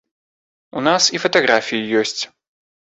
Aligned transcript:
У 0.79 0.83
нас 0.87 1.03
і 1.17 1.23
фатаграфіі 1.27 1.89
ёсць. 2.05 2.21